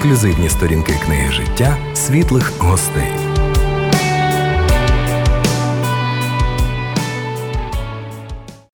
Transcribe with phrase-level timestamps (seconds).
[0.00, 3.12] ексклюзивні сторінки книги життя світлих гостей.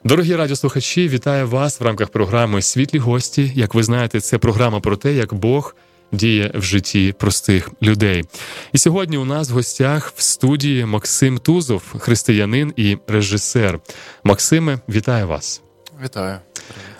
[0.04, 3.52] Дорогі радіослухачі, вітаю вас в рамках програми Світлі гості.
[3.54, 5.76] Як ви знаєте, це програма про те, як Бог
[6.12, 8.24] діє в житті простих людей.
[8.72, 13.80] І сьогодні у нас в гостях в студії Максим Тузов, християнин і режисер.
[14.24, 15.62] Максиме, вітаю вас.
[16.04, 16.38] Вітаю.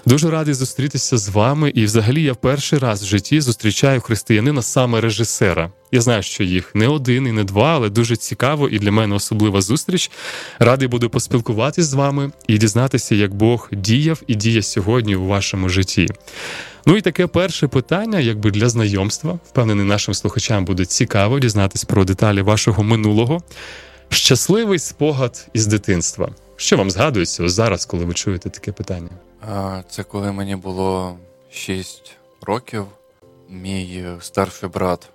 [0.07, 1.73] Дуже радий зустрітися з вами.
[1.75, 5.71] І, взагалі, я перший раз в житті зустрічаю християнина саме режисера.
[5.93, 9.14] Я знаю, що їх не один і не два, але дуже цікаво і для мене
[9.14, 10.11] особлива зустріч.
[10.59, 15.68] Радий буду поспілкуватись з вами і дізнатися, як Бог діяв і діє сьогодні у вашому
[15.68, 16.09] житті.
[16.87, 19.39] Ну і таке перше питання, якби для знайомства.
[19.48, 23.43] Впевнений, нашим слухачам буде цікаво дізнатись про деталі вашого минулого.
[24.09, 26.31] Щасливий спогад із дитинства.
[26.57, 29.11] Що вам згадується зараз, коли ви чуєте таке питання?
[29.89, 31.19] Це коли мені було
[31.51, 32.87] 6 років.
[33.48, 35.09] Мій старший брат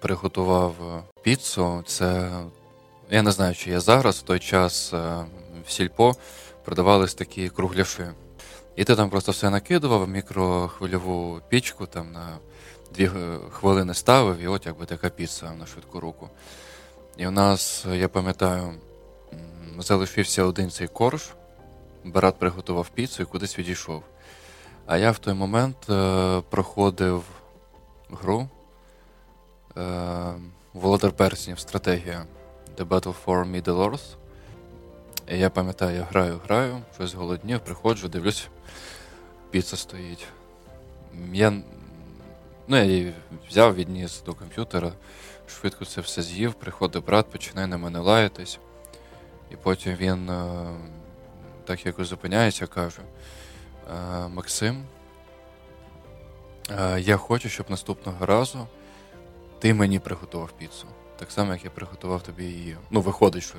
[0.00, 0.74] приготував
[1.22, 1.82] піцу.
[1.86, 2.30] Це
[3.10, 5.24] я не знаю, чи я зараз в той час е,
[5.66, 6.14] в сільпо
[6.64, 8.04] продавались такі кругляші.
[8.76, 12.38] І ти там просто все накидував в мікрохвильову пічку, там на
[12.94, 13.10] дві
[13.50, 16.28] хвилини ставив, і от якби така піца на швидку руку.
[17.16, 18.74] І у нас, я пам'ятаю,
[19.82, 21.30] залишився один цей корж.
[22.04, 24.02] Брат приготував піцу і кудись відійшов.
[24.86, 27.24] А я в той момент е, проходив
[28.10, 28.48] гру
[29.76, 30.34] е,
[30.72, 32.26] Володар Перснів стратегія
[32.76, 34.16] The Battle for Middle-earth.
[35.28, 38.48] І я пам'ятаю, я граю, граю, щось голоднів, приходжу, дивлюсь,
[39.50, 40.26] піца стоїть.
[41.32, 41.50] Я
[42.68, 43.14] ну, я її
[43.48, 44.92] взяв, відніс до комп'ютера,
[45.46, 48.58] швидко це все з'їв, приходить брат, починає на мене лаятись.
[49.50, 50.66] І потім він е,
[51.64, 54.84] так якось зупиняється, каже: «Е, Максим,
[56.70, 58.66] е, я хочу, щоб наступного разу
[59.58, 60.86] ти мені приготував піцу.
[61.18, 62.76] Так само, як я приготував тобі її.
[62.90, 63.54] Ну, виходить, що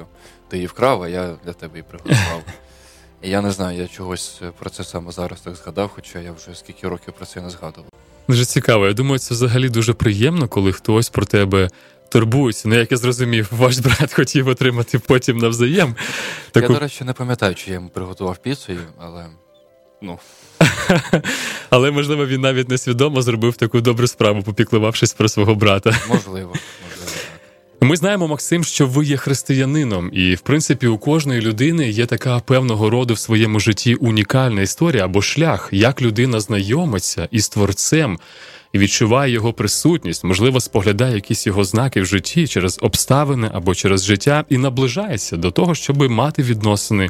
[0.48, 2.44] ти її вкрав, а я для тебе її приготував.
[3.22, 6.56] І я не знаю, я чогось про це саме зараз так згадав, хоча я вже
[6.56, 7.90] скільки років про це не згадував.
[8.28, 8.88] Дуже цікаво.
[8.88, 11.70] Я думаю, це взагалі дуже приємно, коли хтось про тебе
[12.10, 12.68] турбуються.
[12.68, 15.96] Ну, як я зрозумів, ваш брат хотів отримати потім навзаєм.
[16.52, 16.74] Таку...
[16.74, 19.26] Я, до речі, не пам'ятаю, чи я йому приготував піцу, але
[20.02, 20.20] ну.
[21.70, 25.90] Але, можливо, він навіть несвідомо зробив таку добру справу, попіклувавшись про свого брата.
[26.10, 26.54] Можливо,
[26.90, 27.12] можливо.
[27.82, 32.40] Ми знаємо, Максим, що ви є християнином, і в принципі у кожної людини є така
[32.40, 38.20] певного роду в своєму житті унікальна історія або шлях, як людина знайомиться із творцем
[38.78, 44.46] відчуває його присутність, можливо, споглядає якісь його знаки в житті через обставини або через життя,
[44.50, 47.10] і наближається до того, щоб мати відносини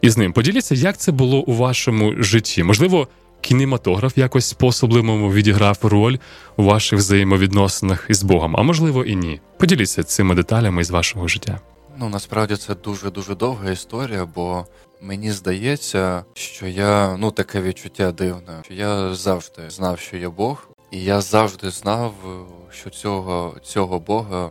[0.00, 0.32] із ним.
[0.32, 2.62] Поділіться, як це було у вашому житті?
[2.62, 3.08] Можливо,
[3.40, 6.16] кінематограф якось по-особливому відіграв роль
[6.56, 9.40] у ваших взаємовідносинах із Богом, а можливо і ні.
[9.58, 11.60] Поділіться цими деталями із вашого життя.
[11.98, 14.66] Ну насправді це дуже дуже довга історія, бо
[15.00, 20.68] мені здається, що я ну таке відчуття дивне, що я завжди знав, що є Бог,
[20.90, 22.14] і я завжди знав,
[22.70, 24.50] що цього цього Бога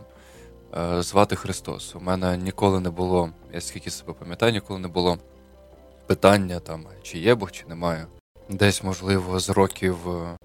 [0.76, 1.94] е, звати Христос.
[1.96, 5.18] У мене ніколи не було, я скільки себе пам'ятаю, ніколи не було
[6.06, 8.06] питання там, чи є Бог, чи немає.
[8.48, 9.96] Десь, можливо, з років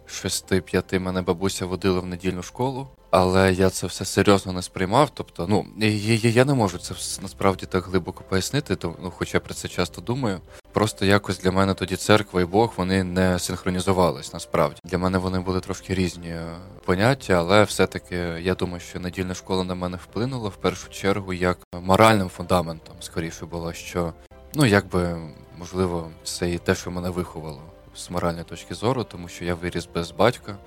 [0.07, 5.09] 6-5 мене бабуся водила в недільну школу, але я це все серйозно не сприймав.
[5.13, 9.39] Тобто, ну я, я не можу це насправді так глибоко пояснити, то, ну, хоча я
[9.39, 10.39] про це часто думаю.
[10.73, 14.79] Просто якось для мене тоді церква і Бог вони не синхронізувались насправді.
[14.83, 19.63] Для мене вони були трошки різні е, поняття, але все-таки я думаю, що недільна школа
[19.63, 24.13] на мене вплинула в першу чергу як моральним фундаментом, скоріше було, що
[24.53, 25.17] ну якби
[25.57, 27.61] можливо це і те, що мене виховало
[27.95, 30.57] з моральної точки зору, тому що я виріс без батька,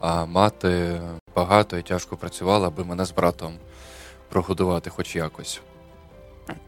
[0.00, 1.00] а мати
[1.36, 3.54] багато і тяжко працювала, аби мене з братом
[4.28, 5.60] прогодувати хоч якось.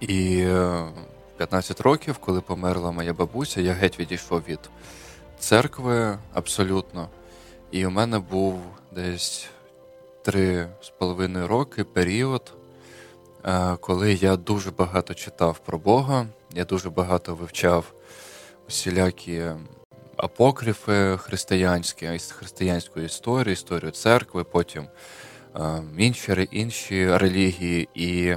[0.00, 0.92] І в
[1.36, 4.60] 15 років, коли померла моя бабуся, я геть відійшов від
[5.38, 7.08] церкви абсолютно.
[7.70, 8.60] І у мене був
[8.92, 9.46] десь
[10.22, 12.54] три з половиною роки період,
[13.44, 17.92] е, коли я дуже багато читав про Бога, я дуже багато вивчав
[18.68, 19.42] усілякі
[20.16, 24.86] апокрифи християнські, християнської історії, історію церкви, потім
[25.56, 27.88] е, інші інші релігії.
[27.94, 28.34] І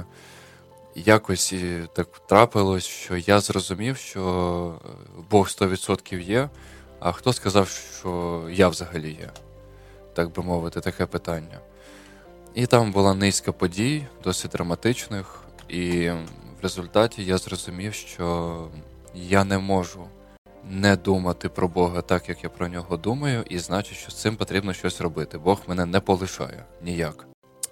[1.06, 1.54] якось
[1.92, 4.80] так трапилось, що я зрозумів, що
[5.30, 6.48] Бог 100% є.
[7.00, 9.30] А хто сказав, що я взагалі є,
[10.14, 11.60] так би мовити, таке питання.
[12.54, 18.68] І там була низка подій, досить драматичних, і в результаті я зрозумів, що
[19.14, 20.04] я не можу
[20.64, 24.36] не думати про Бога так, як я про нього думаю, і значить, що з цим
[24.36, 25.38] потрібно щось робити.
[25.38, 27.26] Бог мене не полишає ніяк.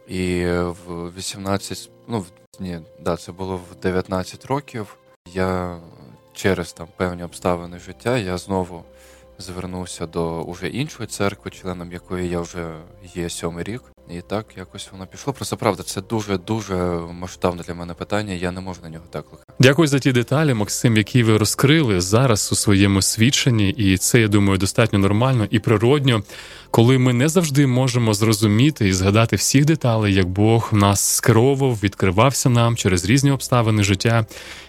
[0.08, 0.44] І
[0.86, 2.24] в 18, ну
[2.60, 4.96] ні, да, це було в 19 років.
[5.32, 5.80] Я
[6.32, 8.84] через там певні обставини життя я знову
[9.38, 12.74] звернувся до уже іншої церкви, членом якої я вже
[13.14, 13.82] є сьомий рік.
[14.10, 15.32] І так якось воно пішло.
[15.32, 16.74] Просто правда, це дуже дуже
[17.12, 18.32] масштабне для мене питання.
[18.32, 19.52] Я не можу на нього так лукати.
[19.58, 24.28] Дякую за ті деталі, Максим, які ви розкрили зараз у своєму свідченні, і це я
[24.28, 26.22] думаю достатньо нормально і природньо,
[26.70, 32.48] коли ми не завжди можемо зрозуміти і згадати всіх деталей, як Бог нас скеровував, відкривався
[32.50, 34.26] нам через різні обставини життя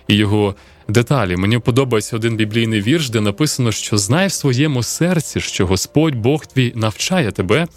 [0.08, 0.56] і його
[0.90, 1.36] деталі.
[1.36, 6.46] Мені подобається один біблійний вірш, де написано, що знай в своєму серці, що Господь Бог
[6.46, 7.68] твій навчає тебе,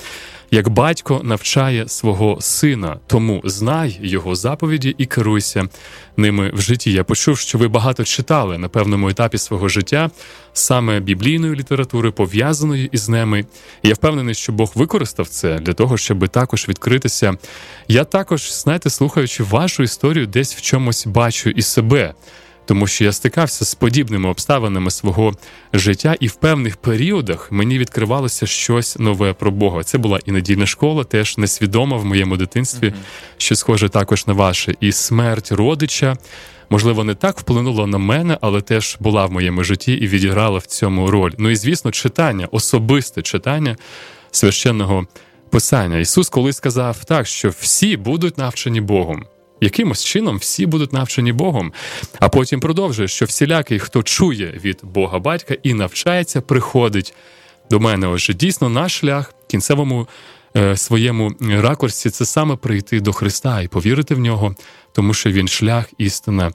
[0.53, 2.97] як батько навчає свого сина.
[3.07, 5.69] Тому знай його заповіді і керуйся
[6.17, 6.93] ними в житті.
[6.93, 10.11] Я почув, що ви багато читали на певному етапі свого життя
[10.53, 13.45] саме біблійної літератури, пов'язаної із ними.
[13.83, 17.35] Я впевнений, що Бог використав це для того, щоб також відкритися.
[17.89, 22.15] Я також, знаєте, слухаючи вашу історію, десь в чомусь бачу і себе
[22.65, 25.33] тому що я стикався з подібними обставинами свого
[25.73, 29.83] життя, і в певних періодах мені відкривалося щось нове про Бога.
[29.83, 33.37] Це була і недільна школа, теж несвідома в моєму дитинстві, mm-hmm.
[33.37, 36.17] що схоже також на ваше, і смерть родича.
[36.71, 40.67] Можливо, не так вплинула на мене, але теж була в моєму житті і відіграла в
[40.67, 41.33] цьому роль.
[41.39, 43.77] Ну і звісно, читання, особисте читання
[44.31, 45.07] священного
[45.51, 45.99] писання.
[45.99, 49.25] Ісус колись сказав так, що всі будуть навчені Богом
[49.63, 51.73] якимось чином всі будуть навчені Богом.
[52.21, 57.15] А потім продовжує, що всілякий, хто чує від Бога батька і навчається, приходить
[57.71, 58.07] до мене.
[58.07, 60.09] Отже, дійсно, наш шлях в кінцевому
[60.57, 64.55] е, своєму ракурсі це саме прийти до Христа і повірити в нього,
[64.93, 66.53] тому що він шлях, істина.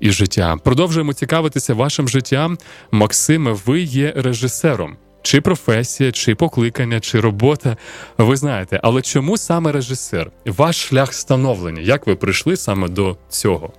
[0.00, 2.58] І життя продовжуємо цікавитися вашим життям.
[2.90, 7.76] Максиме, ви є режисером чи професія, чи покликання, чи робота.
[8.18, 10.30] Ви знаєте, але чому саме режисер?
[10.44, 11.80] Ваш шлях становлення?
[11.80, 13.72] Як ви прийшли саме до цього?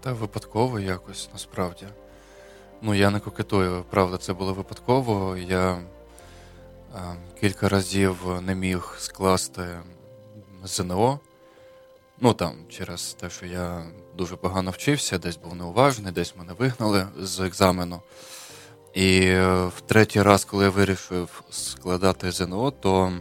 [0.00, 1.86] Та випадково якось насправді.
[2.82, 5.36] Ну, я не кокетую, правда, це було випадково.
[5.36, 5.80] Я е,
[7.40, 9.62] кілька разів не міг скласти
[10.64, 11.20] ЗНО.
[12.20, 13.82] Ну там, через те, що я
[14.16, 18.00] дуже погано вчився, десь був неуважний, десь мене вигнали з екзамену.
[18.94, 23.12] І е, в третій раз, коли я вирішив складати ЗНО, то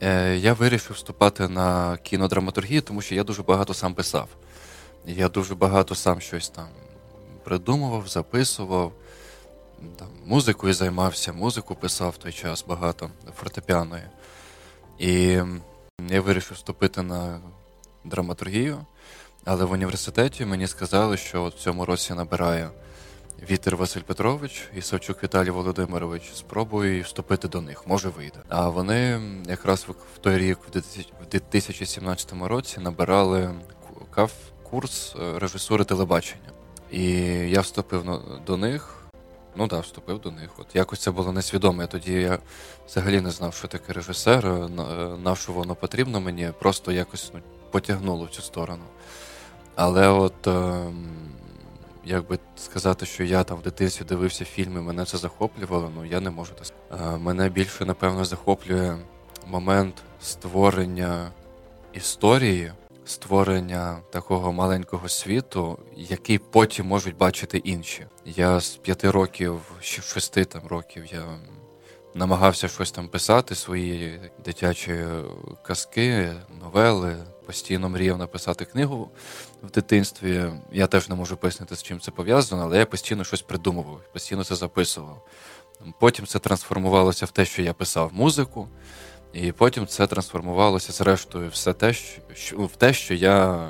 [0.00, 4.28] е, я вирішив вступати на кінодраматургію, тому що я дуже багато сам писав.
[5.06, 6.68] Я дуже багато сам щось там
[7.44, 8.92] придумував, записував,
[9.98, 14.02] там, музикою займався, музику писав в той час багато фортепіаною.
[14.98, 15.40] І
[16.08, 17.40] я вирішив вступити на
[18.04, 18.78] драматургію,
[19.44, 22.70] але в університеті мені сказали, що от в цьому році набираю.
[23.42, 28.38] Вітер Василь Петрович і Савчук Віталій Володимирович спробуй вступити до них, може вийде.
[28.48, 30.58] А вони якраз в той рік,
[31.20, 33.54] в 2017 році, набирали
[34.62, 36.50] курс е, режисури телебачення.
[36.90, 37.02] І
[37.50, 38.96] я вступив до них.
[39.56, 40.50] Ну так, вступив до них.
[40.58, 41.82] От якось це було несвідомо.
[41.82, 42.38] Я Тоді я
[42.88, 44.68] взагалі не знав, що таке режисер, е,
[45.24, 47.40] на що воно потрібно мені, просто якось ну,
[47.70, 48.84] потягнуло в цю сторону.
[49.74, 50.46] Але от.
[50.46, 51.35] Ем,
[52.06, 56.20] як би сказати, що я там в дитинстві дивився фільми, мене це захоплювало, ну я
[56.20, 57.18] не можу так сказати.
[57.18, 58.96] Мене більше, напевно, захоплює
[59.46, 61.30] момент створення
[61.92, 62.72] історії,
[63.04, 68.06] створення такого маленького світу, який потім можуть бачити інші.
[68.24, 71.24] Я з п'яти років, шести там років я
[72.14, 75.04] намагався щось там писати, свої дитячі
[75.62, 77.16] казки, новели.
[77.46, 79.10] Постійно мріяв написати книгу
[79.62, 80.44] в дитинстві.
[80.72, 84.44] Я теж не можу пояснити, з чим це пов'язано, але я постійно щось придумував, постійно
[84.44, 85.22] це записував.
[86.00, 88.68] Потім це трансформувалося в те, що я писав музику,
[89.32, 91.92] і потім це трансформувалося, зрештою, все те,
[92.34, 93.68] що, в те, що я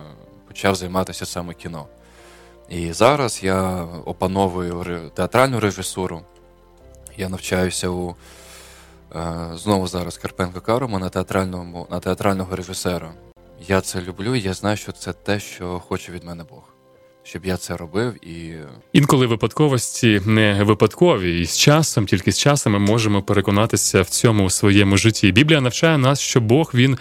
[0.49, 1.87] почав займатися саме кіно.
[2.69, 6.23] І зараз я опановую театральну режисуру.
[7.17, 8.17] Я навчаюся у
[9.17, 13.15] е, знову зараз Карпенко Карома на театральному на театрального режисера.
[13.69, 16.63] Я це люблю, я знаю, що це те, що хоче від мене Бог.
[17.23, 18.55] Щоб я це робив і
[18.93, 24.51] інколи випадковості не випадкові, і з часом, тільки з часом ми можемо переконатися в цьому
[24.51, 25.33] своєму житті.
[25.33, 26.99] Біблія навчає нас, що Бог він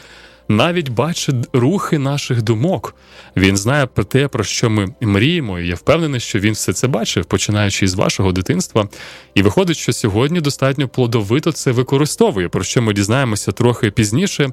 [0.47, 2.95] навіть бачить рухи наших думок.
[3.35, 5.59] Він знає про те, про що ми мріємо.
[5.59, 8.89] І я впевнений, що він все це бачив, починаючи з вашого дитинства.
[9.35, 14.49] І виходить, що сьогодні достатньо плодовито це використовує, про що ми дізнаємося трохи пізніше.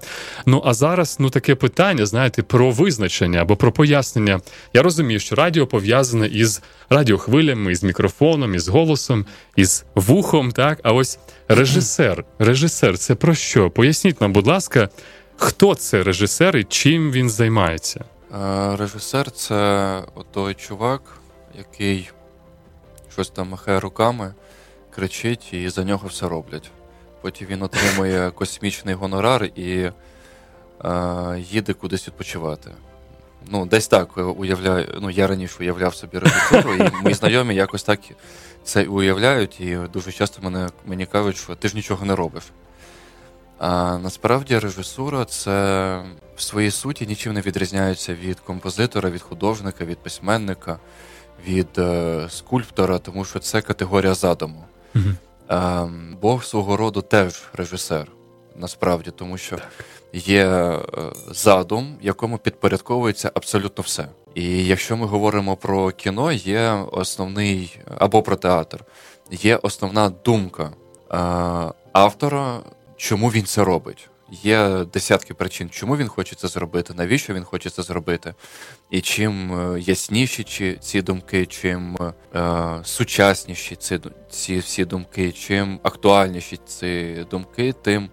[0.46, 4.40] Ну а зараз ну таке питання, знаєте, про визначення або про пояснення.
[4.74, 10.52] Я розумію, що радіо пов'язане із радіохвилями, із мікрофоном, із голосом, із вухом.
[10.52, 11.18] Так, а ось
[11.48, 12.24] режисер.
[12.38, 13.70] Режисер, це про що?
[13.70, 14.88] Поясніть нам, будь ласка,
[15.42, 18.04] хто це режисер і чим він займається?
[18.78, 21.02] Режисер це той чувак,
[21.58, 22.10] який
[23.12, 24.34] щось там махає руками,
[24.90, 26.70] кричить і за нього все роблять.
[27.20, 29.92] Потім він отримує космічний гонорар і е,
[31.38, 32.70] їде кудись відпочивати.
[33.46, 34.98] Ну, десь так уявляю.
[35.00, 38.00] Ну, я раніше уявляв собі режисеру, і мої знайомі якось так
[38.64, 42.44] це уявляють, і дуже часто мене, мені кажуть, що ти ж нічого не робиш.
[43.64, 45.52] А насправді режисура це
[46.36, 50.78] в своїй суті нічим не відрізняється від композитора, від художника, від письменника,
[51.48, 54.64] від е, скульптора, тому що це категорія задуму.
[54.94, 55.14] Mm-hmm.
[55.50, 58.06] Е, Бог свого роду теж режисер,
[58.56, 59.58] насправді, тому що
[60.12, 60.80] є е,
[61.30, 64.08] задум, якому підпорядковується абсолютно все.
[64.34, 68.84] І якщо ми говоримо про кіно, є основний або про театр,
[69.30, 71.16] є основна думка е,
[71.92, 72.60] автора
[73.02, 74.08] чому він це робить.
[74.30, 78.34] Є десятки причин, чому він хоче це зробити, навіщо він хоче це зробити.
[78.90, 81.98] І чим е, ясніші ці думки, чим
[82.34, 88.08] е, сучасніші ці ці всі думки, чим актуальніші ці думки, тим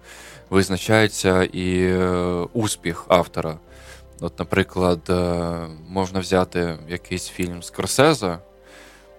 [0.50, 2.06] визначається і е,
[2.52, 3.58] успіх автора.
[4.20, 5.14] От, наприклад, е,
[5.88, 8.38] можна взяти якийсь фільм Скорсеза,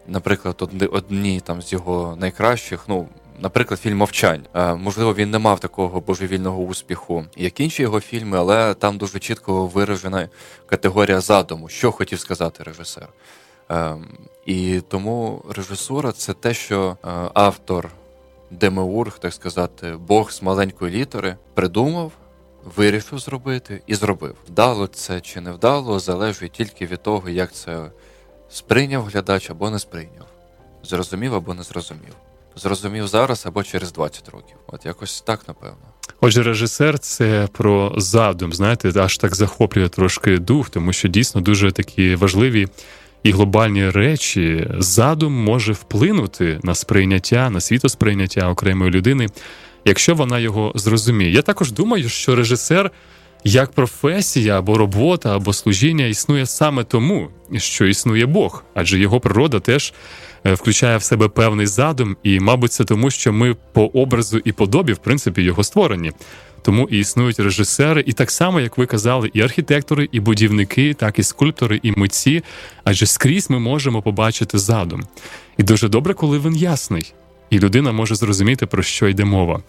[0.08, 3.08] наприклад, одні, одні там з його найкращих, ну
[3.42, 4.46] наприклад, фільм Мовчань.
[4.54, 9.20] Е, можливо, він не мав такого божевільного успіху, як інші його фільми, але там дуже
[9.20, 10.30] чітко виражена
[10.66, 13.08] категорія задуму, що хотів сказати режисер.
[13.72, 13.96] Е,
[14.46, 17.90] і тому режисура це те, що е, автор
[18.52, 22.12] Демеург, так сказати, Бог з маленької літери, придумав.
[22.76, 24.36] Вирішив зробити і зробив.
[24.48, 27.92] Вдало це чи не вдало, залежить тільки від того, як це
[28.50, 30.26] сприйняв глядач або не сприйняв,
[30.84, 32.16] зрозумів або не зрозумів
[32.55, 34.55] зрозумів зараз або через 20 років.
[34.67, 35.77] От якось так, напевно.
[36.22, 41.72] Отже, режисер це про задум, знаєте, аж так захоплює трошки дух, тому що дійсно дуже
[41.72, 42.67] такі важливі
[43.24, 44.67] і глобальні речі.
[44.77, 49.27] Задум може вплинути на сприйняття, на світосприйняття окремої людини,
[49.86, 51.31] якщо вона його зрозуміє.
[51.31, 52.91] Я також думаю, що режисер.
[53.43, 59.60] Як професія або робота, або служіння існує саме тому, що існує Бог, адже його природа
[59.60, 59.93] теж
[60.46, 64.94] включає в себе певний задум, і, мабуть, це тому, що ми по образу і подобі,
[64.94, 66.12] в принципі, його створені.
[66.62, 71.20] Тому і існують режисери, і так само, як ви казали, і архітектори, і будівники, так
[71.20, 72.44] і скульптори, і митці.
[72.84, 75.04] Адже скрізь ми можемо побачити задум.
[75.58, 77.14] І дуже добре, коли він ясний,
[77.50, 79.64] і людина може зрозуміти, про що йде мова.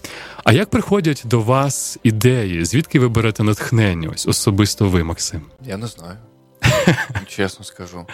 [0.45, 2.65] А як приходять до вас ідеї?
[2.65, 4.11] Звідки ви берете натхнення?
[4.13, 5.41] Ось особисто ви, Максим?
[5.67, 6.17] Я не знаю.
[7.27, 8.07] Чесно скажу.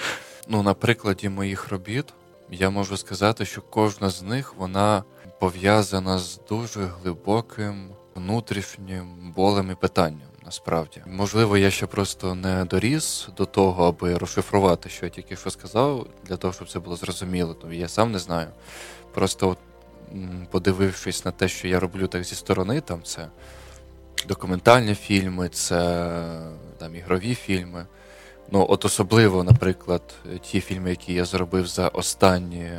[0.49, 2.05] Ну, на прикладі моїх робіт
[2.51, 5.05] я можу сказати, що кожна з них вона
[5.41, 10.29] пов'язана з дуже глибоким внутрішнім болем і питанням.
[10.45, 15.51] Насправді, можливо, я ще просто не доріс до того, аби розшифрувати, що я тільки що
[15.51, 17.55] сказав, для того, щоб це було зрозуміло.
[17.55, 18.49] То я сам не знаю.
[19.15, 19.59] Просто, от,
[20.51, 23.29] подивившись на те, що я роблю так зі сторони, там це
[24.29, 26.11] документальні фільми, це
[26.79, 27.87] там ігрові фільми.
[28.51, 30.03] Ну, от особливо, наприклад,
[30.43, 32.71] ті фільми, які я зробив за останні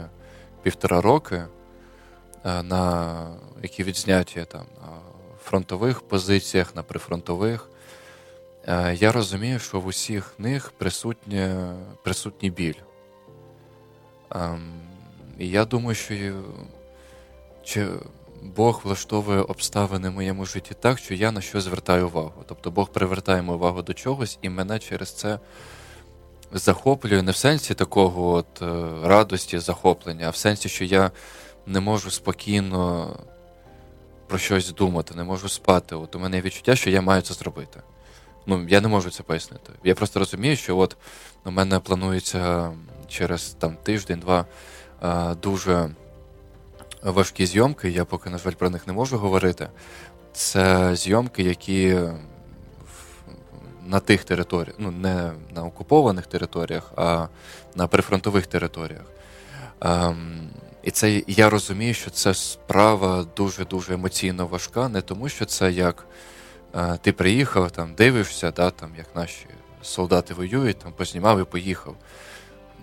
[0.63, 1.35] півтора роки,
[2.45, 3.15] е, на
[3.63, 4.87] які відзняті там на
[5.43, 7.69] фронтових позиціях, на прифронтових,
[8.67, 11.55] е, я розумію, що в усіх них присутній
[12.03, 12.73] присутній біль.
[14.31, 14.73] Ем,
[15.39, 16.15] і я думаю, що
[17.63, 17.87] чи
[18.41, 22.43] Бог влаштовує обставини в моєму житті так, що я на що звертаю увагу.
[22.45, 25.39] Тобто Бог привертає мою увагу до чогось, і мене через це
[26.51, 31.11] захоплює не в сенсі такого от е, радості, захоплення, а в сенсі, що я
[31.65, 33.09] не можу спокійно
[34.27, 35.95] про щось думати, не можу спати.
[35.95, 37.81] От у мене є відчуття, що я маю це зробити.
[38.45, 39.73] Ну, я не можу це пояснити.
[39.83, 40.97] Я просто розумію, що от
[41.45, 42.71] у мене планується
[43.07, 44.45] через там тиждень-два
[45.03, 45.89] е, дуже
[47.03, 47.89] важкі зйомки.
[47.89, 49.69] Я поки, на жаль, про них не можу говорити.
[50.33, 51.99] Це зйомки, які
[53.85, 57.27] на тих територіях, ну не на окупованих територіях, а
[57.75, 59.05] на прифронтових територіях.
[59.81, 60.49] Ем,
[60.83, 66.05] І це я розумію, що це справа дуже-дуже емоційно важка, не тому, що це як
[67.01, 69.45] ти приїхав, там дивишся, да, там, як наші
[69.81, 71.95] солдати воюють, там познімав і поїхав.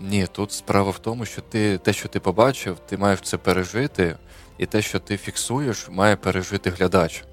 [0.00, 4.16] Ні, тут справа в тому, що ти те, що ти побачив, ти маєш це пережити,
[4.58, 7.24] і те, що ти фіксуєш, має пережити глядач.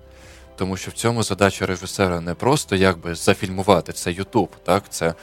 [0.55, 5.13] Тому що в цьому задача режисера не просто якби зафільмувати, це Ютуб, так, це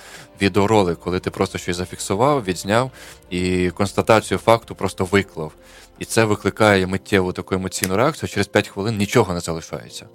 [0.42, 2.90] відеоролик, коли ти просто щось зафіксував, відзняв
[3.30, 5.52] і констатацію факту просто виклав.
[5.98, 10.06] І це викликає миттєву таку емоційну реакцію, через 5 хвилин нічого не залишається.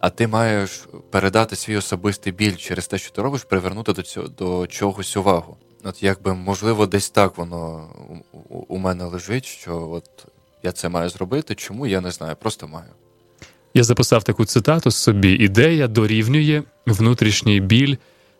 [0.00, 4.28] А ти маєш передати свій особистий біль через те, що ти робиш, привернути до цього
[4.28, 5.56] до чогось увагу.
[5.84, 7.88] От якби можливо, десь так воно
[8.68, 10.26] у, мене лежить, що от
[10.62, 11.54] я це маю зробити.
[11.54, 12.90] Чому я не знаю, просто маю.
[13.74, 17.96] Я записав таку цитату собі: ідея дорівнює внутрішній біль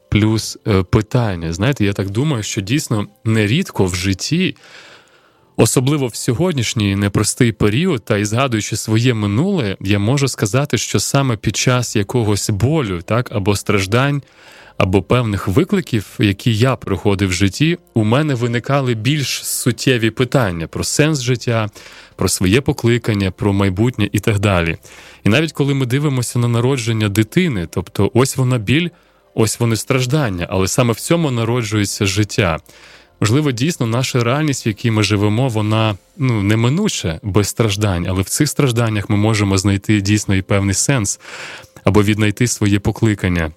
[0.08, 1.52] плюс е, питання.
[1.52, 4.56] Знаєте, я так думаю, що дійсно нерідко в житті.
[5.60, 11.36] Особливо в сьогоднішній непростий період, та й згадуючи своє минуле, я можу сказати, що саме
[11.36, 14.22] під час якогось болю, так або страждань,
[14.76, 20.84] або певних викликів, які я проходив в житті, у мене виникали більш суттєві питання про
[20.84, 21.68] сенс життя,
[22.16, 24.76] про своє покликання, про майбутнє і так далі.
[25.24, 28.88] І навіть коли ми дивимося на народження дитини, тобто ось вона біль,
[29.34, 32.58] ось вони страждання, але саме в цьому народжується життя.
[33.20, 38.28] Можливо, дійсно, наша реальність, в якій ми живемо, вона ну неминуче без страждань, але в
[38.28, 41.20] цих стражданнях ми можемо знайти дійсно і певний сенс
[41.84, 43.52] або віднайти своє покликання.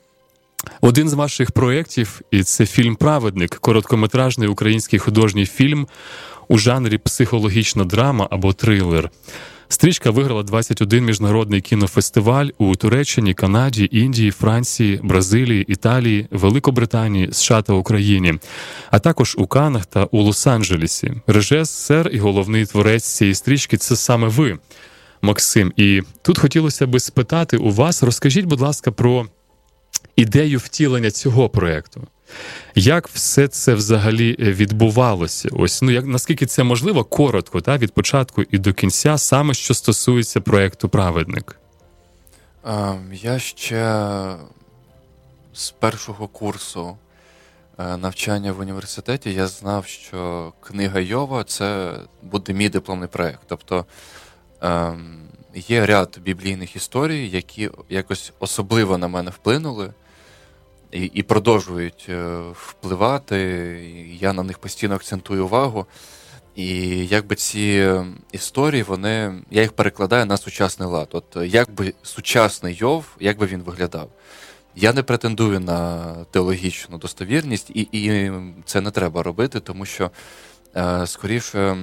[0.81, 5.87] Один з ваших проєктів, і це фільм Праведник, короткометражний український художній фільм
[6.47, 9.09] у жанрі психологічна драма або трилер.
[9.73, 17.73] Стрічка виграла 21 міжнародний кінофестиваль у Туреччині, Канаді, Індії, Франції, Бразилії, Італії, Великобританії, США та
[17.73, 18.33] Україні,
[18.91, 21.21] а також у Канах та у Лос-Анджелесі.
[21.27, 24.59] Режисер і головний творець цієї стрічки це саме ви,
[25.21, 25.73] Максим.
[25.77, 29.25] І тут хотілося би спитати у вас, розкажіть, будь ласка, про
[30.15, 32.07] ідею втілення цього проєкту.
[32.75, 35.49] Як все це взагалі е, відбувалося?
[35.51, 39.73] Ось ну як наскільки це можливо, коротко, та від початку і до кінця, саме що
[39.73, 41.59] стосується проєкту Праведник?
[43.11, 44.05] Я ще
[45.53, 46.97] з першого курсу
[47.79, 53.41] е, навчання в університеті я знав, що книга Йова це буде мій дипломний проєкт.
[53.47, 53.85] Тобто
[54.61, 55.23] ем,
[55.55, 59.93] є ряд біблійних історій, які якось особливо на мене вплинули
[60.93, 63.37] і і продовжують е, впливати.
[64.21, 65.85] Я на них постійно акцентую увагу.
[66.55, 66.67] І
[67.07, 67.91] якби ці
[68.31, 71.07] історії, вони, я їх перекладаю на сучасний лад.
[71.11, 74.09] От якби сучасний Йов, як би він виглядав.
[74.75, 78.31] Я не претендую на теологічну достовірність, і і
[78.65, 80.11] це не треба робити, тому що
[80.75, 81.77] е, скоріше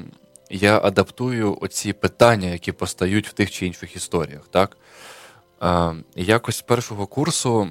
[0.51, 4.43] я адаптую оці питання, які постають в тих чи інших історіях.
[4.51, 4.77] Так?
[5.63, 7.69] Е, якось з першого курсу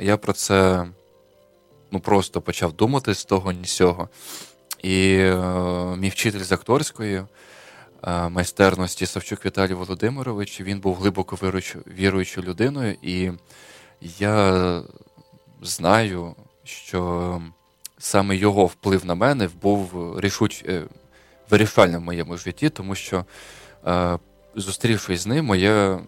[0.00, 0.86] я про це
[1.90, 4.08] ну, просто почав думати з того ні сього.
[4.82, 5.36] І е,
[5.96, 7.22] мій вчитель з акторської
[8.06, 11.38] е, майстерності Савчук Віталій Володимирович, він був глибоко
[11.86, 13.30] віруючою людиною, і
[14.18, 14.82] я
[15.62, 17.42] знаю, що
[17.98, 20.82] саме його вплив на мене був рішуч, е,
[21.50, 23.24] вирішальним в моєму житті, тому що,
[23.86, 24.18] е,
[24.56, 25.98] зустрівшись з ним, моє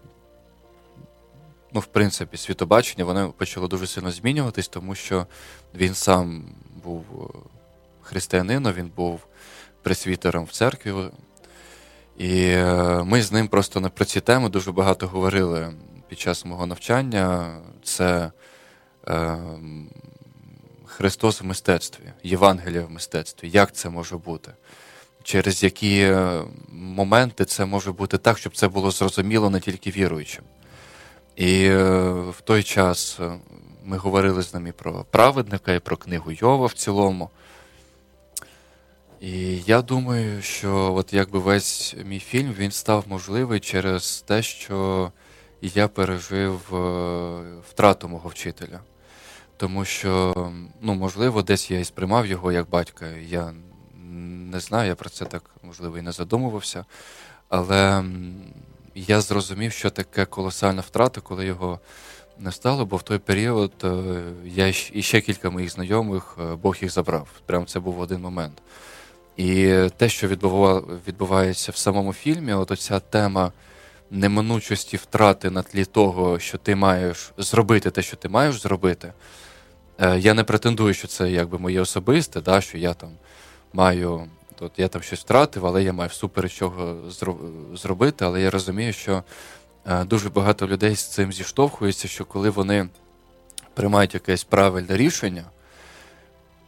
[1.75, 5.27] ну, в принципі, світобачення воно почало дуже сильно змінюватись, тому що
[5.75, 6.43] він сам
[6.83, 7.37] був е,
[8.01, 9.19] християнином, він був
[9.81, 10.93] пресвітером в церкві.
[12.17, 15.73] І е, ми з ним просто на про ці теми дуже багато говорили
[16.09, 17.57] під час мого навчання.
[17.83, 18.31] Це
[19.07, 19.37] е,
[20.85, 23.49] Христос в мистецтві, Євангелія в мистецтві.
[23.49, 24.51] Як це може бути?
[25.23, 30.43] Через які е, моменти це може бути так, щоб це було зрозуміло не тільки віруючим.
[31.35, 33.39] І е, в той час е,
[33.83, 37.29] ми говорили з ними про праведника і про книгу Йова в цілому.
[39.21, 45.11] І я думаю, що от якби весь мій фільм він став можливий через те, що
[45.61, 48.79] я пережив е, втрату мого вчителя.
[49.57, 50.33] Тому що,
[50.81, 53.07] ну, можливо, десь я і сприймав його як батька.
[53.07, 53.53] Я
[54.51, 56.85] не знаю, я про це так можливо і не задумувався.
[57.49, 58.03] Але
[58.95, 61.79] я зрозумів, що таке колосальна втрата, коли його
[62.39, 64.03] не стало, бо в той період е,
[64.45, 67.27] я і ще кілька моїх знайомих, е, Бог їх забрав.
[67.45, 68.61] Прямо це був один момент.
[69.37, 70.27] І те, що
[71.07, 73.51] відбувається в самому фільмі, от оця тема
[74.11, 79.13] неминучості втрати на тлі того, що ти маєш зробити те, що ти маєш зробити.
[79.99, 83.09] Е, я не претендую, що це якби моє особисте, да, що я там
[83.73, 84.27] маю
[84.59, 86.97] От я там щось втратив, але я маю всупереч чого
[87.73, 88.25] зробити.
[88.25, 89.23] Але я розумію, що
[89.85, 92.89] е, дуже багато людей з цим зіштовхуються, що коли вони
[93.73, 95.43] приймають якесь правильне рішення,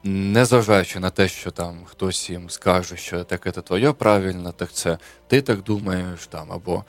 [0.03, 4.97] незважаючи на те, що там хтось їм скаже, що таке це твоє правильно, так це
[5.27, 6.83] ти так думаєш, там, або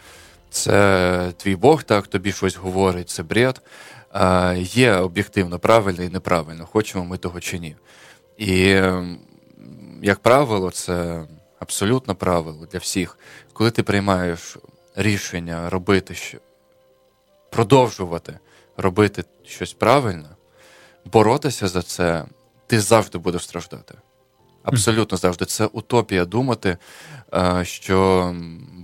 [0.51, 3.63] це твій Бог так тобі щось говорить, це бред.
[4.57, 7.77] Є об'єктивно правильно і неправильно, хочемо ми того чи ні.
[8.39, 8.81] І,
[10.03, 11.25] як правило, це
[11.59, 13.19] абсолютно правило для всіх.
[13.53, 14.57] Коли ти приймаєш
[14.97, 16.39] рішення робити,
[17.51, 18.39] продовжувати
[18.77, 20.29] робити щось правильно,
[21.05, 22.25] боротися за це,
[22.67, 23.95] ти завжди будеш страждати.
[24.63, 25.45] Абсолютно завжди.
[25.45, 26.77] Це утопія думати,
[27.35, 28.35] е, що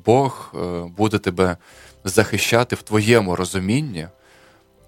[0.05, 0.59] Бог е,
[0.97, 1.57] буде тебе
[2.05, 4.09] захищати в твоєму розумінні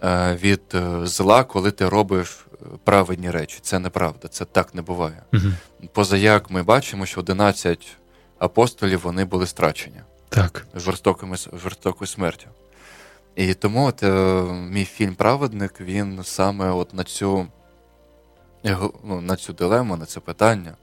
[0.02, 0.62] е, від
[1.02, 2.45] зла, коли ти робиш
[2.84, 3.58] правильні речі.
[3.62, 5.22] Це неправда, це так не буває.
[5.32, 5.88] Угу.
[5.92, 7.86] Позаяк ми бачимо, що 11
[8.38, 10.66] апостолів вони були страчені Так.
[10.74, 12.48] жорстокими жорстокою смертю.
[13.36, 17.46] І тому от, е, мій фільм Праведник він саме от на цю
[19.04, 20.76] ну, на цю дилему, на це питання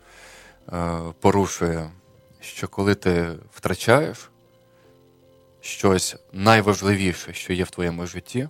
[0.74, 1.90] е, порушує,
[2.42, 4.30] що коли ти втрачаєш
[5.62, 8.50] щось найважливіше, що є в твоєму житті,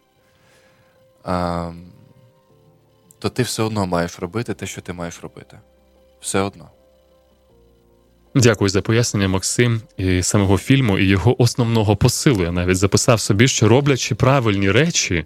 [1.28, 1.74] е,
[3.24, 5.60] то ти все одно маєш робити те, що ти маєш робити.
[6.22, 6.70] Все одно.
[8.36, 12.44] Дякую за пояснення, Максим, і самого фільму, і його основного посилу.
[12.44, 15.26] Я навіть записав собі, що роблячи правильні речі,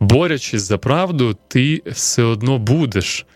[0.00, 3.26] борючись за правду, ти все одно будеш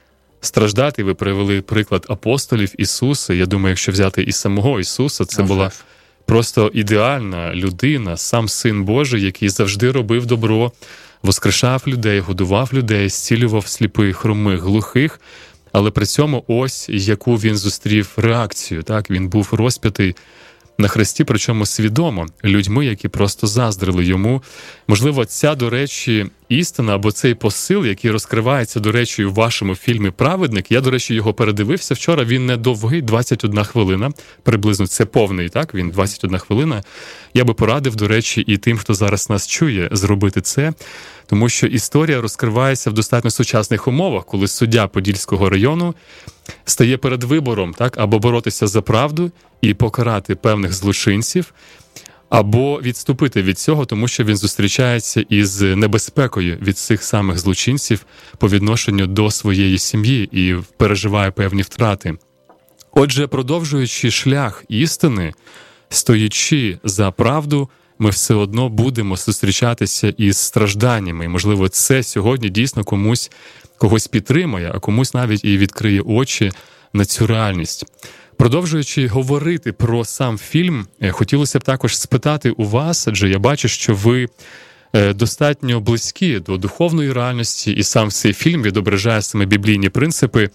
[0.41, 1.05] страждати.
[1.05, 3.35] Ви привели приклад апостолів Ісуса.
[3.35, 5.71] Я думаю, якщо взяти і самого Ісуса, це була
[6.27, 10.73] просто ідеальна людина, сам син Божий, який завжди робив добро,
[11.23, 15.21] воскрешав людей, годував людей, зцілював сліпих, хромих, глухих.
[15.73, 18.83] Але при цьому ось яку він зустрів реакцію.
[18.83, 20.15] Так він був розп'ятий
[20.79, 24.43] на хресті, причому свідомо людьми, які просто заздрили йому.
[24.89, 30.11] Можливо, ця, до речі, істина або цей посил, який розкривається, до речі, у вашому фільмі
[30.11, 30.73] Праведник.
[30.73, 32.25] Я, до речі, його передивився вчора.
[32.25, 34.13] Він не довгий, 21 хвилина.
[34.43, 35.75] Приблизно це повний, так?
[35.75, 36.83] Він 21 хвилина.
[37.35, 40.73] Я би порадив, до речі, і тим, хто зараз нас чує, зробити це.
[41.27, 45.95] Тому що історія розкривається в достатньо сучасних умовах, коли суддя Подільського району
[46.65, 49.31] стає перед вибором, так або боротися за правду
[49.61, 51.55] і покарати певних злочинців,
[52.29, 58.07] або відступити від цього, тому що він зустрічається із небезпекою від цих самих злочинців
[58.39, 62.15] по відношенню до своєї сім'ї і переживає певні втрати.
[62.93, 65.35] Отже, продовжуючи шлях істини,
[65.89, 67.69] стоячи за правду,
[68.03, 71.25] ми все одно будемо зустрічатися із стражданнями.
[71.25, 73.31] І, можливо, це сьогодні дійсно комусь
[73.79, 76.53] когось підтримає, а комусь навіть і відкриє очі
[76.93, 77.85] на цю реальність.
[78.37, 83.69] Продовжуючи говорити про сам фільм, е, хотілося б також спитати у вас, адже я бачу,
[83.69, 84.29] що ви
[84.95, 90.51] достатньо близькі до духовної реальності, і сам цей фільм відображає саме біблійні принципи,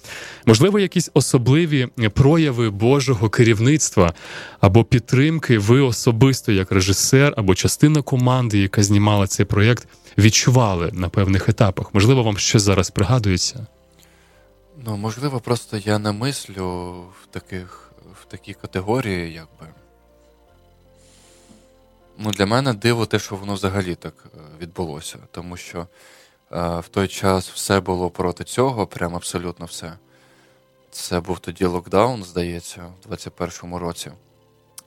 [0.46, 4.14] можливо, якісь особливі прояви Божого керівництва
[4.60, 11.10] або підтримки, ви особисто, як режисер, або частина команди, яка знімала цей проєкт, відчували на
[11.10, 11.94] певних етапах.
[11.94, 13.68] Можливо, вам щось зараз пригадується.
[14.86, 19.77] Ну, можливо, просто я не мислю в таких, в такій категорії, якби.
[22.18, 25.18] Ну, Для мене диво те, що воно взагалі так е, відбулося.
[25.32, 29.94] Тому що е, в той час все було проти цього, прям абсолютно все.
[30.92, 34.12] Це був тоді локдаун, здається, в 21-му році.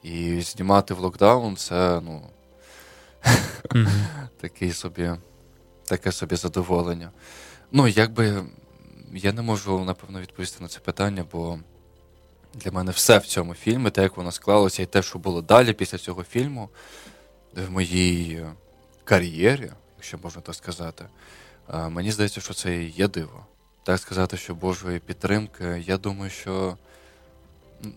[0.03, 2.23] І знімати в локдаун це, ну.
[4.41, 5.11] такий собі,
[5.85, 7.11] таке собі задоволення.
[7.73, 8.45] Ну, якби
[9.13, 11.59] я не можу, напевно, відповісти на це питання, бо
[12.55, 15.73] для мене все в цьому фільмі, те, як воно склалося, і те, що було далі
[15.73, 16.69] після цього фільму,
[17.55, 18.45] в моїй
[19.05, 21.05] кар'єрі, якщо можна так сказати,
[21.89, 23.47] мені здається, що це є диво.
[23.85, 26.77] Так сказати, що Божої підтримки, я думаю, що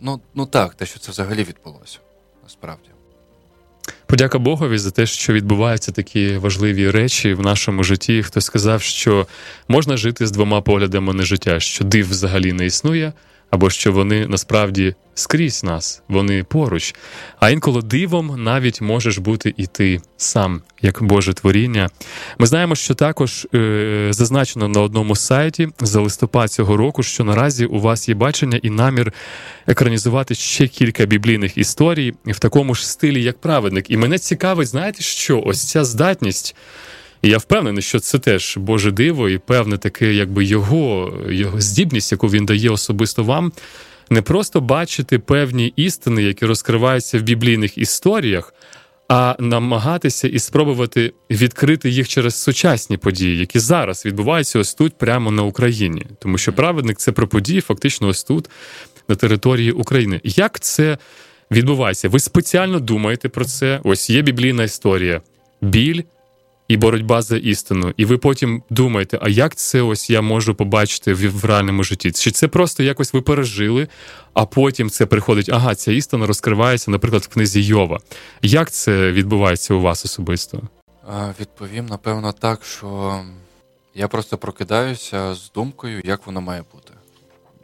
[0.01, 1.99] ну, ну так, те, що це взагалі відбулося,
[2.43, 2.89] насправді.
[4.05, 8.23] Подяка Богові за те, що відбуваються такі важливі речі в нашому житті.
[8.23, 9.27] Хтось сказав, що
[9.67, 13.13] можна жити з двома поглядами на життя, що див взагалі не існує,
[13.53, 16.95] або що вони насправді скрізь нас, вони поруч.
[17.39, 21.89] А інколи дивом навіть можеш бути і ти сам, як Боже творіння.
[22.37, 27.65] Ми знаємо, що також е, зазначено на одному сайті за листопад цього року, що наразі
[27.65, 29.13] у вас є бачення і намір
[29.67, 33.89] екранізувати ще кілька біблійних історій в такому ж стилі, як праведник.
[33.89, 36.55] І мене цікавить, знаєте, що ось ця здатність.
[37.23, 42.11] І я впевнений, що це теж Боже диво, і певне таке, якби його, його здібність,
[42.11, 43.51] яку він дає особисто вам,
[44.09, 48.53] не просто бачити певні істини, які розкриваються в біблійних історіях,
[49.07, 55.31] а намагатися і спробувати відкрити їх через сучасні події, які зараз відбуваються ось тут, прямо
[55.31, 56.05] на Україні.
[56.19, 58.49] Тому що праведник це про події, фактично, ось тут,
[59.07, 60.21] на території України.
[60.23, 60.97] Як це
[61.51, 62.09] відбувається?
[62.09, 63.79] Ви спеціально думаєте про це?
[63.83, 65.21] Ось є біблійна історія.
[65.61, 66.01] Біль
[66.73, 67.93] і боротьба за істину.
[67.97, 72.11] І ви потім думаєте, а як це ось я можу побачити в, в реальному житті?
[72.11, 73.87] Чи це просто якось ви пережили,
[74.33, 77.99] а потім це приходить, ага, ця істина розкривається, наприклад, в книзі Йова.
[78.41, 80.61] Як це відбувається у вас особисто?
[81.39, 83.19] Відповім, напевно, так, що
[83.95, 86.93] я просто прокидаюся з думкою, як воно має бути.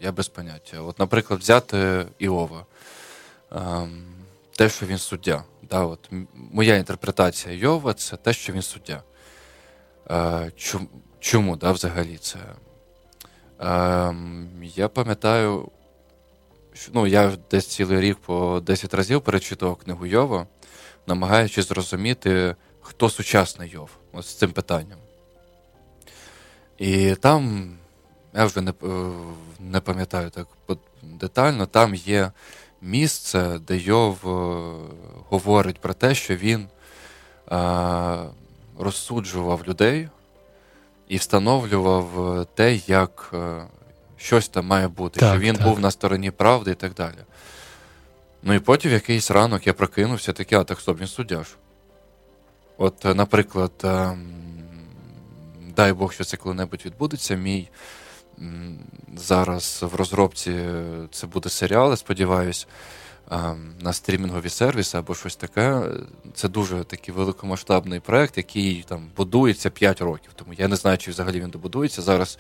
[0.02, 0.82] Я без поняття.
[0.82, 2.66] От, наприклад, взяти Іова,
[3.52, 4.04] ем,
[4.58, 5.44] те, що він суддя.
[5.70, 9.04] Да, от, Моя інтерпретація Йова це те, що він суддя.
[10.12, 10.88] Е, чому,
[11.20, 12.40] чому да, взагалі це?
[13.62, 14.16] Е,
[14.62, 15.72] я пам'ятаю,
[16.74, 20.48] що ну, я десь цілий рік по 10 разів перечитував книгу Йова,
[21.08, 25.00] намагаючись зрозуміти, хто сучасний Йов з цим питанням.
[26.78, 27.74] І там,
[28.34, 29.12] я вже не е,
[29.60, 30.48] не пам'ятаю так
[31.02, 32.32] детально, там є
[32.82, 34.74] місце, де Йов е,
[35.30, 36.68] говорить про те, що він
[37.52, 38.18] е,
[38.80, 40.10] розсуджував людей
[41.08, 43.34] і встановлював е, те, як
[44.18, 45.68] щось там має бути, так, що він так.
[45.68, 47.18] був на стороні правди і так далі.
[48.44, 51.50] Ну і потім якийсь ранок я прокинувся такий, а так стоп, він суддя ж.
[52.78, 54.34] От, наприклад, ем,
[55.76, 57.70] дай Бог, що це коли-небудь відбудеться, мій
[59.18, 60.60] Зараз в розробці
[61.12, 62.68] це буде серіал, я сподіваюсь,
[63.80, 65.82] на стрімінгові сервіси або щось таке.
[66.34, 70.32] Це дуже такий великомасштабний проект, який там будується 5 років.
[70.36, 72.02] Тому я не знаю, чи взагалі він добудується.
[72.02, 72.40] Зараз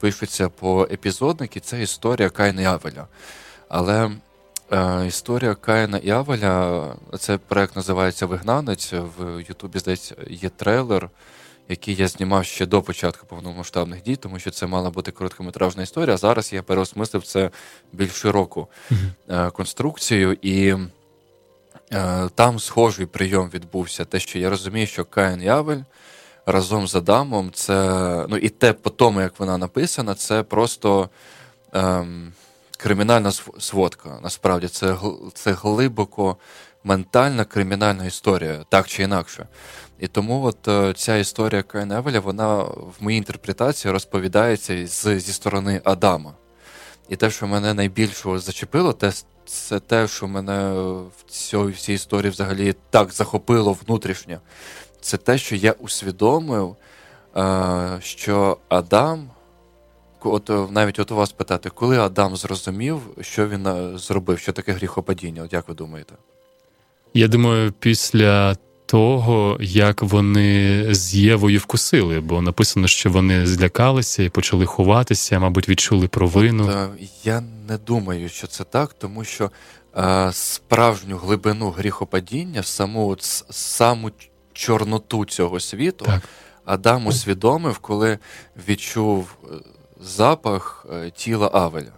[0.00, 1.60] пишуться по епізодники.
[1.60, 3.06] Це історія Кайна і Авеля.
[3.68, 4.10] Але
[4.72, 8.92] е, історія Каїна і Авеля, цей проект називається Вигнанець.
[8.92, 11.10] В Ютубі, здається, є трейлер
[11.68, 16.14] який я знімав ще до початку повномасштабних дій, тому що це мала бути короткометражна історія.
[16.14, 17.50] а Зараз я переосмислив це
[17.92, 19.52] більш широку mm-hmm.
[19.52, 20.74] конструкцію, і
[21.92, 24.04] е, там схожий прийом відбувся.
[24.04, 25.82] Те, що я розумію, що Каїн і Авель
[26.46, 31.10] разом з Адамом, це ну і те по тому, як вона написана, це просто.
[31.74, 32.06] Е,
[32.78, 34.96] Кримінальна сводка, насправді це
[35.34, 36.36] це глибоко
[36.86, 39.48] ментальна кримінальна історія, так чи інакше.
[39.98, 45.80] І тому от е, ця історія Каїн вона в моїй інтерпретації розповідається з, зі сторони
[45.84, 46.34] Адама.
[47.08, 49.12] І те, що мене найбільше зачепило, те,
[49.44, 50.72] це те, що мене
[51.18, 54.40] в цій, в цій історії взагалі так захопило внутрішньо.
[55.00, 56.76] Це те, що я усвідомив,
[57.36, 59.30] е, що Адам.
[60.20, 64.72] От е, навіть от у вас питати, коли Адам зрозумів, що він зробив, що таке
[64.72, 65.42] гріхопадіння?
[65.42, 66.14] От як ви думаєте?
[67.14, 74.28] Я думаю, після того, як вони з Євою вкусили, бо написано, що вони злякалися і
[74.28, 76.68] почали ховатися, мабуть, відчули провину.
[76.68, 79.50] От, я не думаю, що це так, тому що
[79.96, 84.10] е, справжню глибину гріхопадіння, саму от, саму
[84.52, 86.22] чорноту цього світу, так.
[86.64, 88.18] Адам усвідомив, коли
[88.68, 89.54] відчув е,
[90.00, 91.92] запах е, тіла Авеля.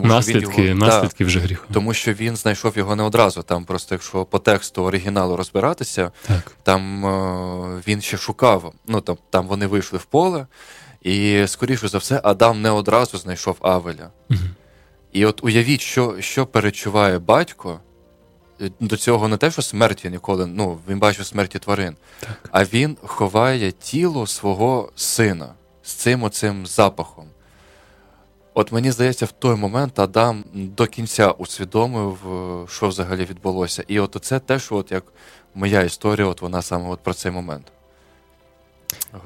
[0.00, 1.66] Тому наслідки що він його, наслідки да, вже гріху.
[1.72, 3.42] Тому що він знайшов його не одразу.
[3.42, 6.52] Там просто, якщо по тексту оригіналу розбиратися, так.
[6.62, 8.72] там е, він ще шукав.
[8.86, 10.46] Ну там там вони вийшли в поле,
[11.02, 14.10] і, скоріше за все, Адам не одразу знайшов Авеля.
[14.30, 14.38] Угу.
[15.12, 17.80] І от уявіть, що що перечуває батько.
[18.80, 22.48] До цього не те, що смерті ніколи, ну, він бачив смерті тварин, так.
[22.50, 25.48] а він ховає тіло свого сина
[25.82, 27.25] з цим оцим запахом.
[28.58, 33.84] От мені здається, в той момент Адам до кінця усвідомив, е, що взагалі відбулося.
[33.88, 35.04] І от це те, що от як
[35.54, 37.66] моя історія, от вона саме от про цей момент.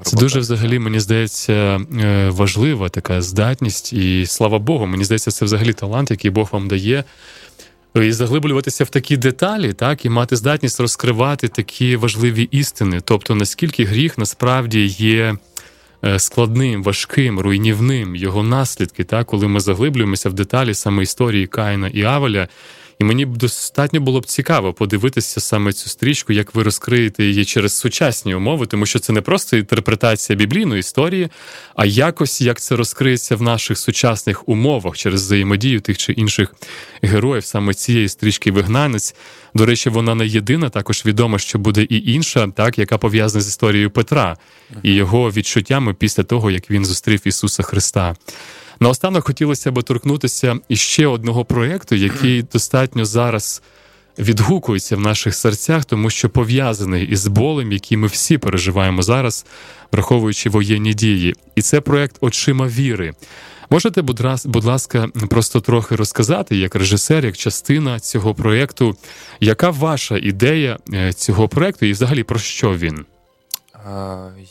[0.01, 5.45] Це дуже взагалі, мені здається, е, важлива така здатність, і слава Богу, мені здається, це
[5.45, 7.03] взагалі талант, який Бог вам дає.
[7.95, 13.01] І заглиблюватися в такі деталі, так, і мати здатність розкривати такі важливі істини.
[13.03, 15.37] Тобто, наскільки гріх насправді є
[16.17, 22.03] складним, важким, руйнівним його наслідки, та коли ми заглиблюємося в деталі саме історії Каїна і
[22.03, 22.47] Авеля.
[23.01, 27.45] І мені б достатньо було б цікаво подивитися саме цю стрічку, як ви розкриєте її
[27.45, 31.29] через сучасні умови, тому що це не просто інтерпретація біблійної історії,
[31.75, 36.53] а якось як це розкриється в наших сучасних умовах через взаємодію тих чи інших
[37.01, 39.15] героїв, саме цієї стрічки вигнанець.
[39.53, 40.69] До речі, вона не єдина.
[40.69, 44.37] Також відомо, що буде і інша, так яка пов'язана з історією Петра
[44.83, 48.15] і його відчуттями після того, як він зустрів Ісуса Христа.
[48.81, 53.61] Наостанок хотілося б торкнутися іще одного проєкту, який достатньо зараз
[54.19, 59.45] відгукується в наших серцях, тому що пов'язаний із болем, який ми всі переживаємо зараз,
[59.91, 61.35] враховуючи воєнні дії.
[61.55, 63.13] І це проект очима віри.
[63.69, 64.01] Можете,
[64.45, 68.95] будь ласка, просто трохи розказати, як режисер, як частина цього проєкту,
[69.39, 73.05] яка ваша ідея е, цього проєкту і взагалі про що він?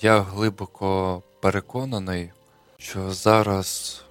[0.02, 2.30] Я глибоко переконаний,
[2.78, 4.02] що зараз,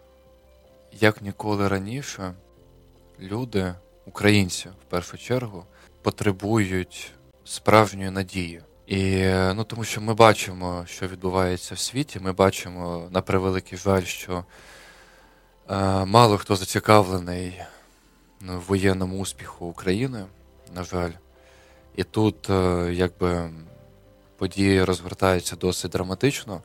[1.02, 2.34] як ніколи раніше,
[3.20, 3.74] люди,
[4.06, 5.66] українці в першу чергу,
[6.02, 7.12] потребують
[7.44, 8.62] справжньої надії.
[8.88, 12.20] І ну тому, що ми бачимо, що відбувається в світі.
[12.20, 14.46] Ми бачимо на превеликий жаль, що
[15.70, 17.62] е, мало хто зацікавлений
[18.42, 20.26] ну, в воєнному успіху України,
[20.76, 21.12] на жаль.
[21.96, 23.50] І тут, е, якби
[24.38, 26.62] події розгортаються досить драматично,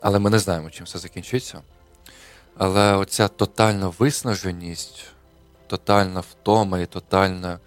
[0.00, 1.62] але ми не знаємо, чим все закінчиться.
[2.56, 5.06] Але оця тотальна виснаженість,
[5.66, 7.58] тотальна втома і тотальне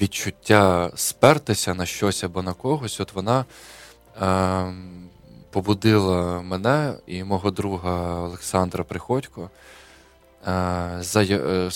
[0.00, 3.44] відчуття спертися на щось або на когось, от вона
[4.22, 4.74] е,
[5.50, 9.50] побудила мене і мого друга Олександра Приходько
[10.46, 11.70] е, за, е,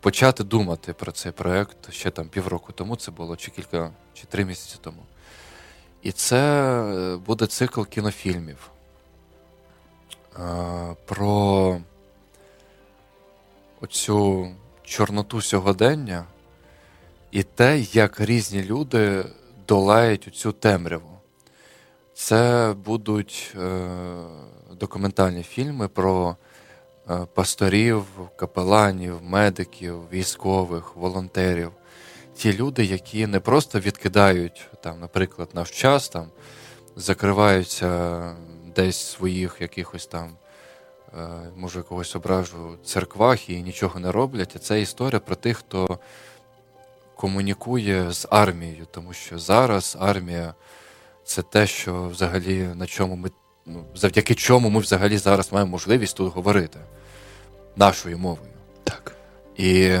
[0.00, 4.44] почати думати про цей проєкт ще там півроку тому це було, чи кілька, чи три
[4.44, 5.02] місяці тому.
[6.02, 6.38] І це
[6.82, 8.70] е, буде цикл кінофільмів
[11.04, 11.80] про
[13.80, 14.48] оцю
[14.82, 16.24] чорноту сьогодення
[17.30, 19.24] і те, як різні люди
[19.68, 21.10] долають цю темряву.
[22.14, 23.88] Це будуть е,
[24.80, 26.36] документальні фільми про
[27.34, 28.04] пасторів,
[28.36, 31.72] капеланів, медиків, військових, волонтерів
[32.40, 36.26] ті люди, які не просто відкидають, там, наприклад, наш час, там,
[36.96, 38.36] закриваються
[38.76, 40.36] десь своїх якихось там,
[41.18, 44.52] е, може, когось ображу, церквах і нічого не роблять.
[44.56, 45.98] А це історія про тих, хто
[47.16, 50.54] комунікує з армією, тому що зараз армія
[51.24, 53.30] це те, що взагалі на чому ми,
[53.66, 56.78] ну, завдяки чому ми взагалі зараз маємо можливість тут говорити
[57.76, 58.50] нашою мовою.
[58.84, 59.12] Так.
[59.56, 59.98] І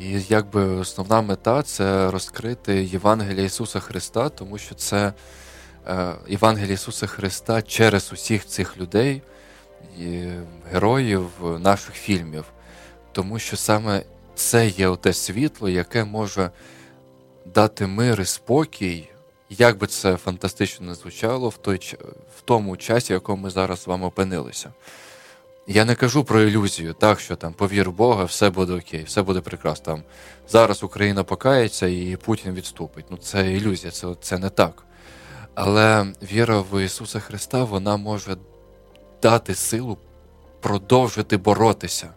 [0.00, 5.12] і якби основна мета це розкрити Євангелія Ісуса Христа, тому що це
[6.28, 9.22] Євангелія Ісуса Христа через усіх цих людей,
[10.72, 12.44] героїв наших фільмів.
[13.12, 14.02] Тому що саме
[14.34, 16.50] це є те світло, яке може
[17.46, 19.08] дати мир і спокій,
[19.50, 21.96] як би це фантастично не звучало в той
[22.38, 24.72] в тому часі, в якому ми зараз з вами опинилися.
[25.66, 29.22] Я не кажу про ілюзію, так що там повір в Бога, все буде окей, все
[29.22, 29.84] буде прекрасно.
[29.84, 30.02] Там
[30.48, 33.04] Зараз Україна покається і Путін відступить.
[33.10, 34.82] Ну це ілюзія, це, це не так.
[35.62, 38.36] Але віра в Ісуса Христа вона може
[39.22, 39.98] дати силу
[40.60, 42.08] продовжити боротися,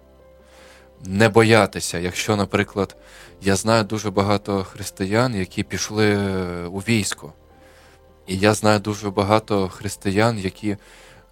[1.05, 1.99] не боятися.
[1.99, 2.95] Якщо, наприклад,
[3.41, 6.17] я знаю дуже багато християн, які пішли
[6.67, 7.33] у військо.
[8.27, 10.77] І я знаю дуже багато християн, які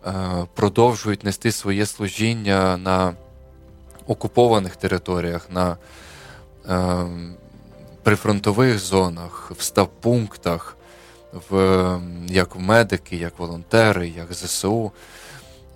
[0.06, 3.14] Е, продовжують нести своє служіння на
[4.08, 5.78] окупованих територіях, на
[6.70, 7.06] е,
[8.04, 10.78] прифронтових зонах, в ставпунктах,
[11.50, 14.92] в, як медики, як волонтери, як ЗСУ.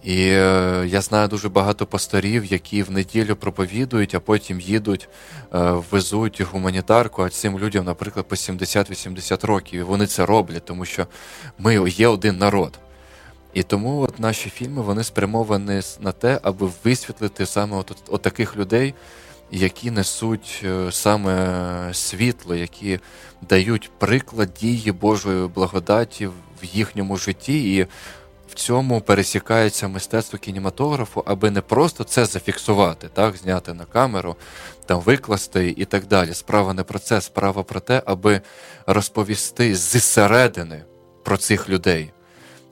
[0.03, 5.09] І е, я знаю дуже багато пасторів, які в неділю проповідують, а потім їдуть,
[5.53, 7.23] е, везуть гуманітарку.
[7.23, 9.79] А цим людям, наприклад, по 70-80 років.
[9.79, 11.07] І вони це роблять, тому що
[11.59, 12.79] ми є один народ.
[13.53, 18.57] І тому от наші фільми вони спрямовані на те, аби висвітлити саме от, от таких
[18.57, 18.93] людей,
[19.51, 22.99] які несуть е, саме світло, які
[23.41, 27.83] дають приклад дії Божої благодаті в їхньому житті, і
[28.49, 34.35] в цьому пересікається мистецтво кінематографу, аби не просто це зафіксувати, так, зняти на камеру,
[34.85, 36.33] там викласти і так далі.
[36.33, 38.41] Справа не про це, справа про те, аби
[38.85, 40.83] розповісти зсередини
[41.23, 42.11] про цих людей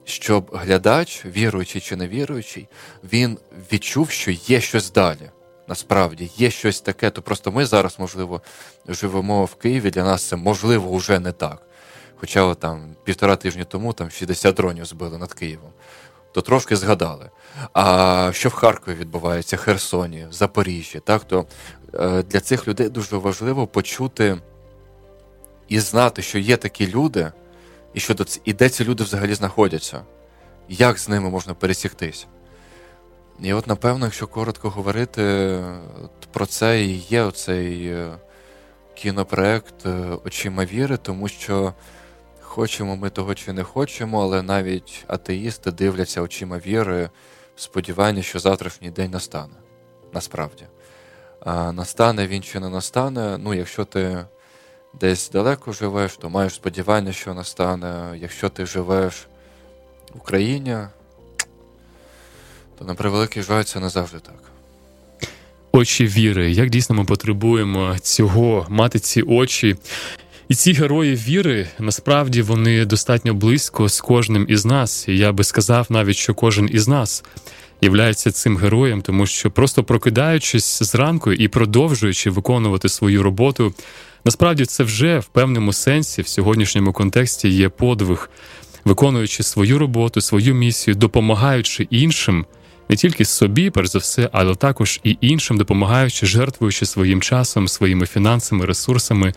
[0.06, 2.68] щоб глядач, віруючий чи не віруючий,
[3.04, 3.38] він
[3.72, 5.30] відчув, що є щось далі.
[5.68, 8.42] Насправді є щось таке, то просто ми зараз, можливо,
[8.88, 9.90] живемо в Києві.
[9.90, 11.62] Для нас це можливо вже не так.
[12.16, 15.72] Хоча там півтора тижні тому там 60 дронів збили над Києвом,
[16.34, 17.30] то трошки згадали.
[17.74, 21.46] А що в Харкові відбувається, Херсоні, Запоріжжі, так то
[21.94, 24.38] е, для цих людей дуже важливо почути
[25.68, 27.32] і знати, що є такі люди,
[27.94, 30.02] і що до і де ці люди взагалі знаходяться,
[30.70, 32.28] як з ними можна пересіктись.
[33.40, 35.60] І от, напевно, якщо коротко говорити,
[36.32, 38.18] про це і є оцей е,
[38.94, 41.74] кінопроект е, Очима віри, тому що
[42.42, 47.10] хочемо ми того чи не хочемо, але навіть атеїсти дивляться очима віри
[47.56, 49.54] в сподіванні, що завтрашній день настане.
[50.14, 50.64] Насправді.
[51.40, 53.38] а настане він чи не настане.
[53.38, 54.26] Ну, якщо ти
[55.00, 58.18] десь далеко живеш, то маєш сподівання, що настане.
[58.18, 59.28] Якщо ти живеш
[60.14, 60.78] в Україні,
[62.84, 64.36] то на превеликий жаль, це не завжди так.
[65.72, 69.76] Очі віри, як дійсно ми потребуємо цього, мати ці очі.
[70.50, 75.08] І ці герої віри насправді вони достатньо близько з кожним із нас.
[75.08, 77.24] І я би сказав навіть, що кожен із нас
[77.82, 83.74] являється цим героєм, тому що просто прокидаючись зранку і продовжуючи виконувати свою роботу,
[84.26, 88.30] насправді це вже в певному сенсі в сьогоднішньому контексті є подвиг,
[88.86, 92.46] виконуючи свою роботу, свою місію, допомагаючи іншим.
[92.90, 98.06] Не тільки собі, перш за все, але також і іншим, допомагаючи, жертвуючи своїм часом, своїми
[98.06, 99.34] фінансами, ресурсами,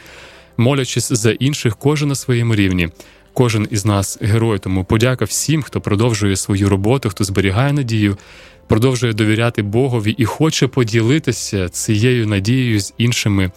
[0.57, 2.89] молячись за інших, кожен на своєму рівні.
[3.33, 4.59] Кожен із нас герой.
[4.59, 8.17] Тому подяка всім, хто продовжує свою роботу, хто зберігає надію,
[8.67, 13.51] продовжує довіряти Богові і хоче поділитися цією надією з іншими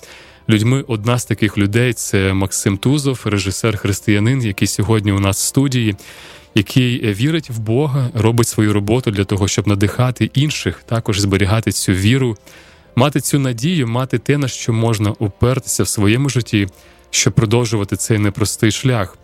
[0.49, 0.83] людьми.
[0.87, 5.95] Одна з таких людей це Максим Тузов, режисер християнин, який сьогодні у нас в студії,
[6.55, 11.91] який вірить в Бога, робить свою роботу для того, щоб надихати інших, також зберігати цю
[11.91, 12.37] віру,
[12.95, 16.67] мати цю надію, мати те, на що можна опертися в своєму житті,
[17.09, 19.17] щоб продовжувати цей непростий шлях.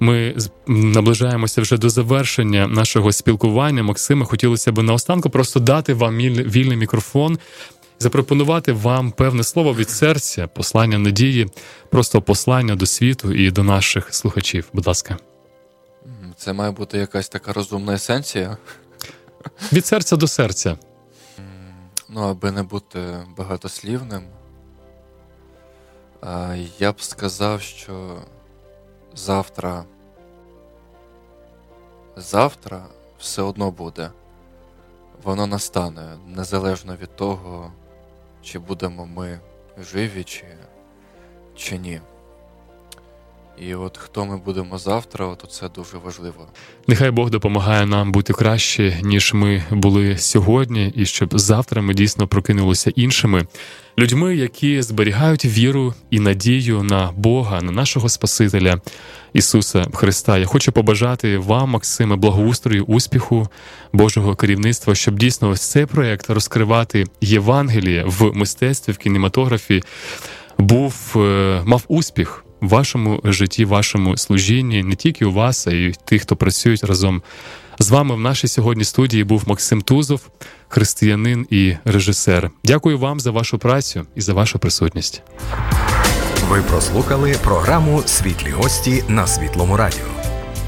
[0.00, 0.34] Ми
[0.66, 3.82] наближаємося вже до завершення нашого спілкування.
[3.82, 7.38] Максиме, хотілося б наостанку просто дати вам вільний мікрофон,
[7.98, 11.46] запропонувати вам певне слово від серця, послання надії,
[11.90, 14.64] просто послання до світу і до наших слухачів.
[14.72, 15.16] Будь ласка,
[16.36, 18.56] це має бути якась така розумна есенція.
[19.72, 20.76] Від серця до серця.
[22.08, 24.22] Ну, аби не бути багатослівним,
[26.78, 28.22] я б сказав, що
[29.14, 29.84] завтра,
[32.16, 32.86] завтра
[33.18, 34.10] все одно буде.
[35.22, 37.72] Воно настане незалежно від того,
[38.42, 39.40] чи будемо ми
[39.78, 40.44] живі, чи,
[41.54, 42.00] чи ні.
[43.58, 46.46] І от хто ми будемо завтра, от це дуже важливо.
[46.88, 52.28] Нехай Бог допомагає нам бути краще, ніж ми були сьогодні, і щоб завтра ми дійсно
[52.28, 53.46] прокинулися іншими
[53.98, 58.80] людьми, які зберігають віру і надію на Бога, на нашого Спасителя
[59.32, 60.38] Ісуса Христа.
[60.38, 63.48] Я хочу побажати вам, Максиме, благоустрою, успіху,
[63.92, 69.82] Божого керівництва, щоб дійсно ось цей проект розкривати Євангеліє в мистецтві, в кінематографі
[70.58, 76.22] був е, мав успіх вашому житті, вашому служінні, не тільки у вас, а й тих,
[76.22, 77.22] хто працюють разом
[77.78, 78.14] з вами.
[78.14, 80.28] В нашій сьогодні студії був Максим Тузов,
[80.68, 82.50] християнин і режисер.
[82.64, 85.22] Дякую вам за вашу працю і за вашу присутність.
[86.48, 90.06] Ви прослухали програму Світлі гості на світлому радіо.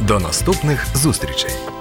[0.00, 1.77] До наступних зустрічей.